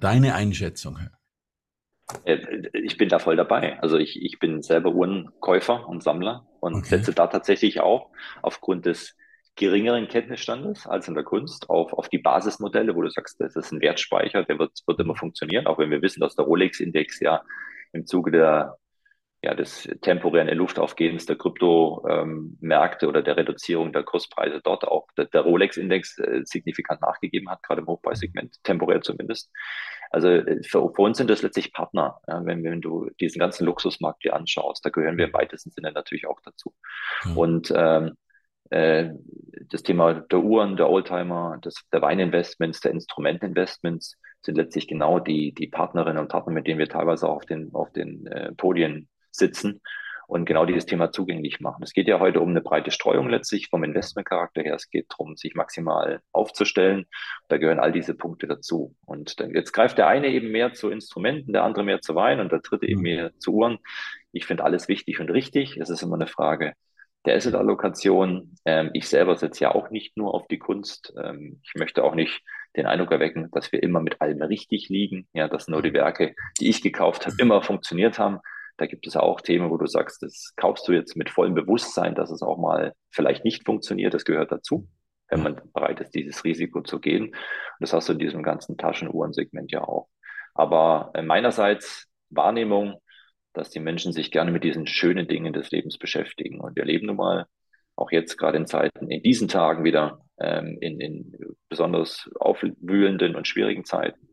[0.00, 1.14] deine Einschätzung hören.
[2.72, 3.80] Ich bin da voll dabei.
[3.80, 6.88] Also ich, ich bin selber Uhrenkäufer und Sammler und okay.
[6.88, 8.10] setze da tatsächlich auch
[8.42, 9.14] aufgrund des
[9.56, 13.72] geringeren Kenntnisstandes als in der Kunst auf, auf die Basismodelle, wo du sagst, das ist
[13.72, 17.42] ein Wertspeicher, der wird, wird immer funktionieren, auch wenn wir wissen, dass der Rolex-Index ja
[17.92, 18.76] im Zuge der,
[19.42, 25.24] ja, des temporären Luftaufgehens der Kryptomärkte ähm, oder der Reduzierung der Kurspreise dort auch der,
[25.24, 29.50] der Rolex-Index äh, signifikant nachgegeben hat, gerade im Hochpreissegment, temporär zumindest.
[30.10, 32.20] Also äh, für, für, uns sind das letztlich Partner.
[32.28, 35.92] Ja, wenn, wenn du diesen ganzen Luxusmarkt dir anschaust, da gehören wir im weitesten Sinne
[35.92, 36.74] natürlich auch dazu.
[37.24, 37.38] Mhm.
[37.38, 38.16] Und ähm,
[38.70, 39.10] äh,
[39.68, 45.52] das Thema der Uhren, der Oldtimer, das, der Weininvestments, der Instrumentinvestments sind letztlich genau die,
[45.52, 49.80] die Partnerinnen und Partner, mit denen wir teilweise auf den, auf den äh, Podien sitzen
[50.26, 51.82] und genau dieses Thema zugänglich machen.
[51.82, 54.74] Es geht ja heute um eine breite Streuung letztlich vom Investmentcharakter her.
[54.74, 57.06] Es geht darum, sich maximal aufzustellen.
[57.48, 58.96] Da gehören all diese Punkte dazu.
[59.04, 62.40] Und dann, jetzt greift der eine eben mehr zu Instrumenten, der andere mehr zu Wein
[62.40, 63.02] und der dritte eben mhm.
[63.02, 63.78] mehr zu Uhren.
[64.32, 65.76] Ich finde alles wichtig und richtig.
[65.76, 66.72] Es ist immer eine Frage
[67.26, 68.56] der Asset-Allokation.
[68.64, 71.12] Ähm, ich selber setze ja auch nicht nur auf die Kunst.
[71.22, 72.42] Ähm, ich möchte auch nicht
[72.76, 76.34] den Eindruck erwecken, dass wir immer mit allem richtig liegen, ja, dass nur die Werke,
[76.60, 78.38] die ich gekauft habe, immer funktioniert haben.
[78.76, 82.14] Da gibt es auch Themen, wo du sagst, das kaufst du jetzt mit vollem Bewusstsein,
[82.14, 84.12] dass es auch mal vielleicht nicht funktioniert.
[84.12, 84.86] Das gehört dazu,
[85.28, 87.28] wenn man bereit ist, dieses Risiko zu gehen.
[87.28, 87.34] Und
[87.80, 90.08] das hast du in diesem ganzen Taschenuhrensegment ja auch.
[90.54, 93.00] Aber äh, meinerseits Wahrnehmung,
[93.56, 96.60] dass die Menschen sich gerne mit diesen schönen Dingen des Lebens beschäftigen.
[96.60, 97.46] Und wir leben nun mal
[97.96, 101.32] auch jetzt gerade in Zeiten, in diesen Tagen wieder ähm, in, in
[101.68, 104.28] besonders aufwühlenden und schwierigen Zeiten.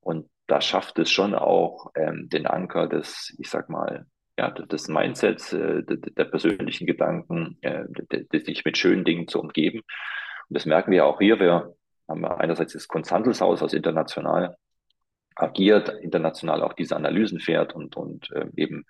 [0.00, 4.06] Und da schafft es schon auch ähm, den Anker des, ich sag mal,
[4.38, 7.84] ja, des Mindsets, äh, der, der, persönlichen Gedanken, äh,
[8.32, 9.78] sich mit schönen Dingen zu umgeben.
[10.48, 11.38] Und das merken wir auch hier.
[11.38, 11.74] Wir
[12.08, 14.56] haben einerseits das Konzantelshaus aus international
[15.42, 18.86] agiert, international auch diese Analysen fährt und, und äh, eben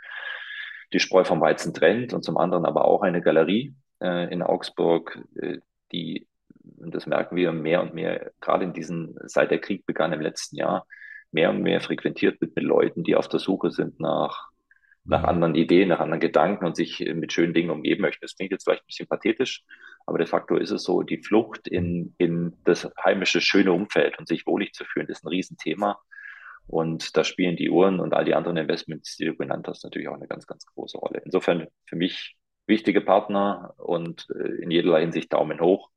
[0.92, 5.18] die Spreu vom Weizen trennt und zum anderen aber auch eine Galerie äh, in Augsburg,
[5.36, 5.58] äh,
[5.92, 6.26] die,
[6.78, 10.20] und das merken wir mehr und mehr, gerade in diesen, seit der Krieg begann im
[10.20, 10.86] letzten Jahr,
[11.32, 14.50] mehr und mehr frequentiert wird mit Leuten, die auf der Suche sind nach,
[15.04, 18.24] nach anderen Ideen, nach anderen Gedanken und sich mit schönen Dingen umgeben möchten.
[18.24, 19.62] Das klingt jetzt vielleicht ein bisschen pathetisch,
[20.06, 24.26] aber de facto ist es so, die Flucht in, in das heimische, schöne Umfeld und
[24.26, 26.00] sich wohlig zu fühlen, ist ein Riesenthema.
[26.66, 30.08] Und da spielen die Uhren und all die anderen Investments, die du genannt hast, natürlich
[30.08, 31.20] auch eine ganz, ganz große Rolle.
[31.24, 35.90] Insofern für mich wichtige Partner und äh, in jederlei Hinsicht Daumen hoch.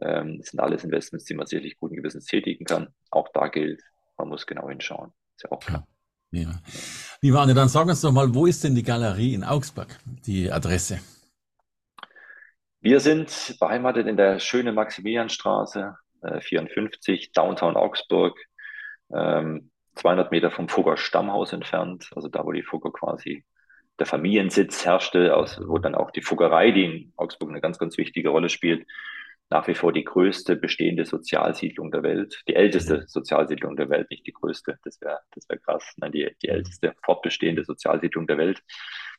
[0.00, 2.88] Ähm, das sind alles Investments, die man sicherlich guten Gewissens tätigen kann.
[3.10, 3.82] Auch da gilt,
[4.18, 5.12] man muss genau hinschauen.
[5.36, 5.86] Ist ja auch klar.
[6.30, 6.42] Ja.
[6.42, 6.60] ja.
[7.22, 9.88] Lieber Anne, dann sag uns doch mal, wo ist denn die Galerie in Augsburg,
[10.26, 11.00] die Adresse?
[12.80, 18.38] Wir sind beheimatet in der schönen Maximilianstraße äh, 54, Downtown Augsburg.
[19.14, 23.44] Ähm, 200 Meter vom Fugger Stammhaus entfernt, also da, wo die Fugger quasi
[23.98, 27.96] der Familiensitz herrschte, aus, wo dann auch die Fuggerei, die in Augsburg eine ganz, ganz
[27.96, 28.86] wichtige Rolle spielt,
[29.50, 34.26] nach wie vor die größte bestehende Sozialsiedlung der Welt, die älteste Sozialsiedlung der Welt, nicht
[34.26, 38.62] die größte, das wäre das wär krass, nein, die, die älteste fortbestehende Sozialsiedlung der Welt.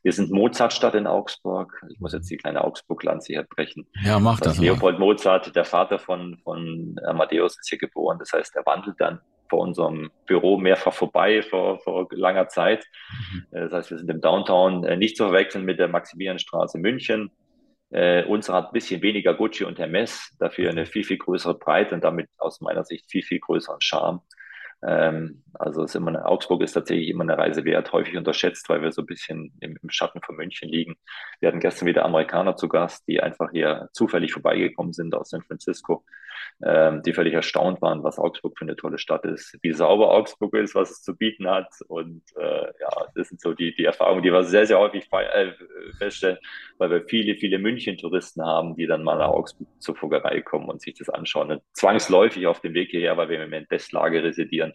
[0.03, 1.81] Wir sind Mozartstadt in Augsburg.
[1.89, 3.87] Ich muss jetzt die kleine Augsburg-Lanze hier brechen.
[4.03, 4.59] Ja, mach das.
[4.59, 8.19] Leopold Mozart, der Vater von, von Amadeus, ist hier geboren.
[8.19, 12.85] Das heißt, er wandelt dann vor unserem Büro mehrfach vorbei vor, vor langer Zeit.
[13.31, 13.45] Mhm.
[13.51, 17.31] Das heißt, wir sind im Downtown nicht zu verwechseln mit der Maximilianstraße München.
[17.91, 21.95] Äh, unsere hat ein bisschen weniger Gucci und Hermes, dafür eine viel, viel größere Breite
[21.95, 24.21] und damit aus meiner Sicht viel, viel größeren Charme.
[24.85, 28.81] Ähm, also ist immer eine, Augsburg ist tatsächlich immer eine Reise wert, häufig unterschätzt, weil
[28.81, 30.95] wir so ein bisschen im, im, Schatten von München liegen.
[31.39, 35.43] Wir hatten gestern wieder Amerikaner zu Gast, die einfach hier zufällig vorbeigekommen sind aus San
[35.43, 36.03] Francisco,
[36.63, 40.53] ähm, die völlig erstaunt waren, was Augsburg für eine tolle Stadt ist, wie sauber Augsburg
[40.55, 41.69] ist, was es zu bieten hat.
[41.87, 45.53] Und äh, ja, das sind so die, die Erfahrungen, die wir sehr, sehr häufig äh,
[45.97, 46.37] feststellen,
[46.77, 50.81] weil wir viele, viele München-Touristen haben, die dann mal nach Augsburg zur Fuggerei kommen und
[50.81, 51.51] sich das anschauen.
[51.51, 54.73] Und zwangsläufig auf dem Weg hierher, weil wir im Moment Bestlage residieren,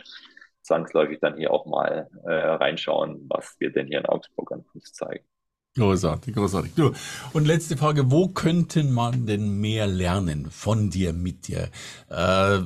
[0.62, 4.92] zwangsläufig dann hier auch mal äh, reinschauen, was wir denn hier in Augsburg an uns
[4.92, 5.24] zeigen.
[5.76, 6.72] Großartig, großartig.
[6.74, 6.90] Du,
[7.32, 11.70] und letzte Frage, wo könnte man denn mehr lernen von dir, mit dir?
[12.08, 12.16] Äh,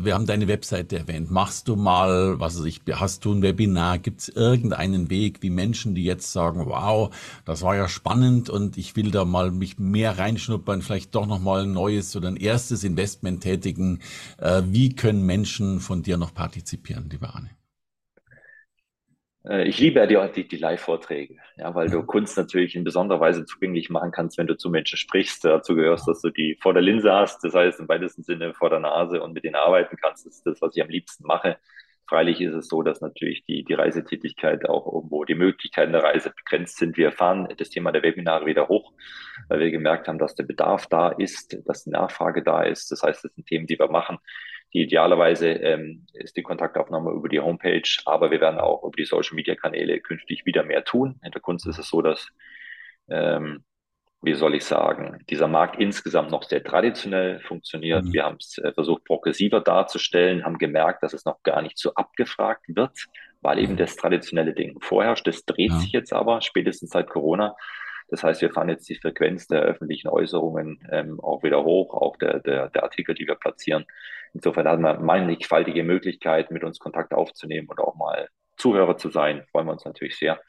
[0.02, 1.30] wir haben deine Webseite erwähnt.
[1.30, 3.98] Machst du mal, was weiß ich, hast du ein Webinar?
[3.98, 7.14] Gibt es irgendeinen Weg, wie Menschen, die jetzt sagen, wow,
[7.44, 11.64] das war ja spannend und ich will da mal mich mehr reinschnuppern, vielleicht doch nochmal
[11.64, 14.00] ein neues oder ein erstes Investment tätigen.
[14.38, 17.50] Äh, wie können Menschen von dir noch partizipieren, lieber Arne?
[19.48, 23.44] Äh, ich liebe ja die, die Live-Vorträge, ja, weil du Kunst natürlich in besonderer Weise
[23.44, 25.44] zugänglich machen kannst, wenn du zu Menschen sprichst.
[25.44, 28.70] Dazu gehörst, dass du die vor der Linse hast, das heißt im weitesten Sinne vor
[28.70, 30.26] der Nase und mit denen arbeiten kannst.
[30.26, 31.58] Das ist das, was ich am liebsten mache.
[32.06, 36.30] Freilich ist es so, dass natürlich die, die Reisetätigkeit auch irgendwo die Möglichkeiten der Reise
[36.36, 36.98] begrenzt sind.
[36.98, 38.92] Wir fahren das Thema der Webinare wieder hoch,
[39.48, 42.92] weil wir gemerkt haben, dass der Bedarf da ist, dass die Nachfrage da ist.
[42.92, 44.18] Das heißt, das sind Themen, die wir machen,
[44.74, 49.04] die idealerweise ähm, ist die Kontaktaufnahme über die Homepage, aber wir werden auch über die
[49.04, 51.20] Social Media Kanäle künftig wieder mehr tun.
[51.22, 52.28] In der Kunst ist es so, dass,
[53.08, 53.62] ähm,
[54.20, 58.04] wie soll ich sagen, dieser Markt insgesamt noch sehr traditionell funktioniert.
[58.04, 58.12] Mhm.
[58.12, 61.94] Wir haben es äh, versucht, progressiver darzustellen, haben gemerkt, dass es noch gar nicht so
[61.94, 63.06] abgefragt wird,
[63.42, 63.78] weil eben mhm.
[63.78, 65.26] das traditionelle Ding vorherrscht.
[65.28, 65.78] Das dreht ja.
[65.78, 67.54] sich jetzt aber spätestens seit Corona.
[68.14, 72.16] Das heißt, wir fahren jetzt die Frequenz der öffentlichen Äußerungen ähm, auch wieder hoch, auch
[72.16, 73.86] der, der, der Artikel, die wir platzieren.
[74.34, 79.44] Insofern hat man mannigfaltige Möglichkeiten, mit uns Kontakt aufzunehmen und auch mal Zuhörer zu sein.
[79.50, 80.40] Freuen wir uns natürlich sehr.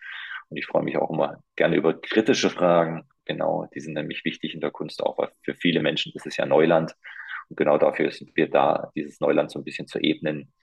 [0.50, 3.10] Und ich freue mich auch immer gerne über kritische Fragen.
[3.26, 6.38] Genau, die sind nämlich wichtig in der Kunst auch, weil für viele Menschen ist es
[6.38, 6.94] ja Neuland.
[7.50, 10.54] Und genau dafür sind wir da, dieses Neuland so ein bisschen zu ebnen,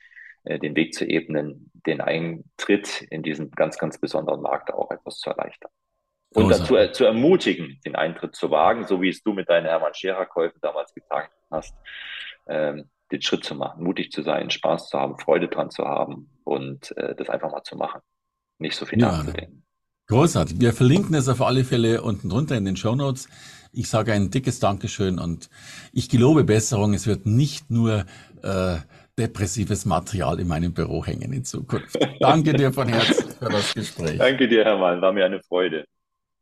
[0.45, 5.19] äh, den Weg zu ebnen, den Eintritt in diesen ganz, ganz besonderen Markt auch etwas
[5.19, 5.73] zu erleichtern.
[6.35, 9.67] Und dazu äh, zu ermutigen, den Eintritt zu wagen, so wie es du mit deinen
[9.67, 11.75] Hermann Scherer-Käufen damals getan hast.
[12.47, 16.31] Ähm, den Schritt zu machen, mutig zu sein, Spaß zu haben, Freude dran zu haben
[16.45, 18.01] und äh, das einfach mal zu machen.
[18.59, 19.65] Nicht so viel ja, nachzudenken.
[20.09, 20.61] Großartig.
[20.61, 23.29] Wir verlinken es auf alle Fälle unten drunter in den Show Notes.
[23.73, 25.49] Ich sage ein dickes Dankeschön und
[25.93, 26.95] ich gelobe Besserung.
[26.95, 28.05] Es wird nicht nur
[28.43, 28.77] äh,
[29.19, 31.99] depressives Material in meinem Büro hängen in Zukunft.
[32.21, 34.19] Danke dir von Herzen für das Gespräch.
[34.19, 35.01] Danke dir, Hermann.
[35.01, 35.87] War mir eine Freude.